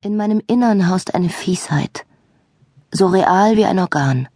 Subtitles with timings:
[0.00, 2.06] In meinem Innern haust eine Fiesheit,
[2.92, 4.28] so real wie ein Organ.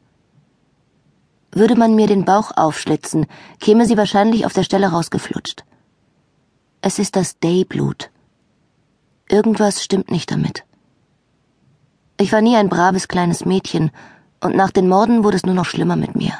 [1.52, 3.26] Würde man mir den Bauch aufschlitzen,
[3.60, 5.62] käme sie wahrscheinlich auf der Stelle rausgeflutscht.
[6.80, 8.10] Es ist das Dayblut.
[9.28, 10.64] Irgendwas stimmt nicht damit.
[12.18, 13.92] Ich war nie ein braves kleines Mädchen,
[14.40, 16.34] und nach den Morden wurde es nur noch schlimmer mit mir.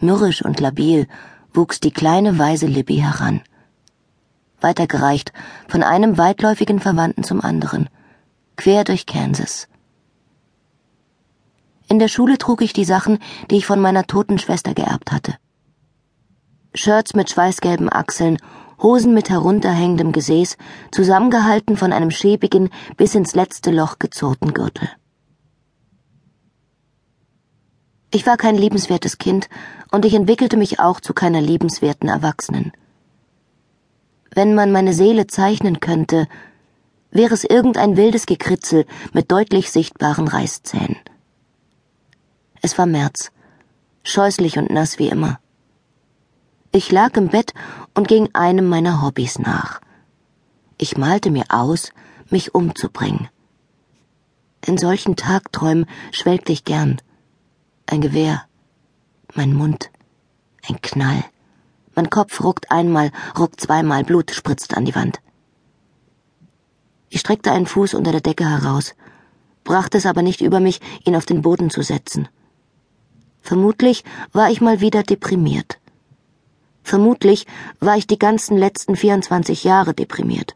[0.00, 1.08] Mürrisch und labil
[1.54, 3.40] wuchs die kleine weise Libby heran.
[4.60, 5.32] Weitergereicht
[5.66, 7.88] von einem weitläufigen Verwandten zum anderen–
[8.62, 9.66] quer durch Kansas.
[11.88, 13.18] In der Schule trug ich die Sachen,
[13.50, 15.34] die ich von meiner toten Schwester geerbt hatte.
[16.72, 18.38] Shirts mit schweißgelben Achseln,
[18.80, 20.56] Hosen mit herunterhängendem Gesäß,
[20.92, 24.88] zusammengehalten von einem schäbigen, bis ins letzte Loch gezurrten Gürtel.
[28.12, 29.48] Ich war kein liebenswertes Kind
[29.90, 32.70] und ich entwickelte mich auch zu keiner liebenswerten Erwachsenen.
[34.30, 36.28] Wenn man meine Seele zeichnen könnte,
[37.12, 40.96] wäre es irgendein wildes Gekritzel mit deutlich sichtbaren Reißzähnen.
[42.62, 43.30] Es war März,
[44.02, 45.38] scheußlich und nass wie immer.
[46.72, 47.52] Ich lag im Bett
[47.94, 49.80] und ging einem meiner Hobbys nach.
[50.78, 51.92] Ich malte mir aus,
[52.30, 53.28] mich umzubringen.
[54.66, 57.00] In solchen Tagträumen schwelgte ich gern.
[57.86, 58.44] Ein Gewehr,
[59.34, 59.90] mein Mund,
[60.66, 61.24] ein Knall.
[61.94, 65.20] Mein Kopf ruckt einmal, ruckt zweimal, Blut spritzt an die Wand.
[67.14, 68.94] Ich streckte einen Fuß unter der Decke heraus,
[69.64, 72.26] brachte es aber nicht über mich, ihn auf den Boden zu setzen.
[73.42, 75.78] Vermutlich war ich mal wieder deprimiert.
[76.82, 77.46] Vermutlich
[77.80, 80.54] war ich die ganzen letzten 24 Jahre deprimiert.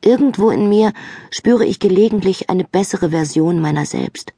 [0.00, 0.94] Irgendwo in mir
[1.30, 4.32] spüre ich gelegentlich eine bessere Version meiner selbst.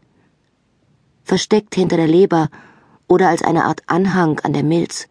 [1.23, 2.49] Versteckt hinter der Leber
[3.07, 5.07] oder als eine Art Anhang an der Milz,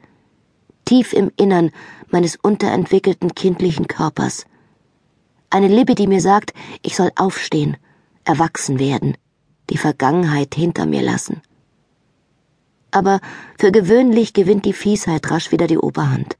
[0.84, 1.72] tief im Innern
[2.10, 4.48] meines unterentwickelten kindlichen Körpers,
[5.54, 7.78] eine Lippe, die mir sagt, ich soll aufstehen,
[8.26, 9.16] erwachsen werden,
[9.70, 11.42] die Vergangenheit hinter mir lassen.
[12.92, 13.20] Aber
[13.60, 16.38] für gewöhnlich gewinnt die Fiesheit rasch wieder die Oberhand.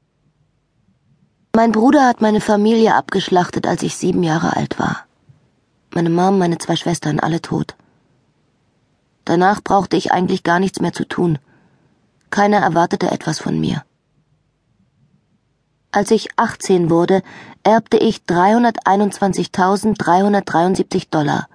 [1.54, 5.06] Mein Bruder hat meine Familie abgeschlachtet, als ich sieben Jahre alt war.
[5.94, 7.76] Meine Mom, meine zwei Schwestern, alle tot.
[9.24, 11.38] Danach brauchte ich eigentlich gar nichts mehr zu tun.
[12.30, 13.84] Keiner erwartete etwas von mir.
[15.94, 17.22] Als ich 18 wurde,
[17.62, 21.46] erbte ich 321.373 Dollar.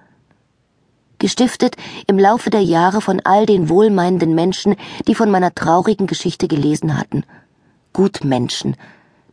[1.18, 6.48] Gestiftet im Laufe der Jahre von all den wohlmeinenden Menschen, die von meiner traurigen Geschichte
[6.48, 7.24] gelesen hatten.
[7.92, 8.78] Gutmenschen,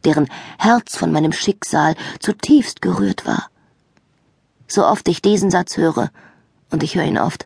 [0.03, 0.27] deren
[0.59, 3.47] Herz von meinem Schicksal zutiefst gerührt war.
[4.67, 6.11] So oft ich diesen Satz höre,
[6.69, 7.45] und ich höre ihn oft,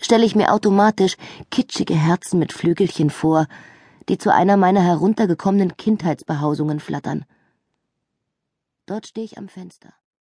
[0.00, 1.18] stelle ich mir automatisch
[1.50, 3.48] kitschige Herzen mit Flügelchen vor,
[4.08, 7.24] die zu einer meiner heruntergekommenen Kindheitsbehausungen flattern.
[8.86, 9.94] Dort stehe ich am Fenster.